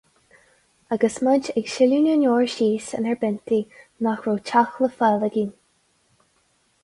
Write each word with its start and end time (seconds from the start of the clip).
Agus 0.95 1.17
muid 1.25 1.49
ag 1.59 1.67
sileadh 1.73 2.01
na 2.05 2.15
ndeor 2.21 2.47
síos 2.53 2.87
inár 2.99 3.19
bpiontaí 3.23 3.59
mar 3.73 4.15
nach 4.15 4.25
raibh 4.29 4.41
teach 4.51 4.79
le 4.85 4.89
fáil 5.01 5.27
againn. 5.29 5.53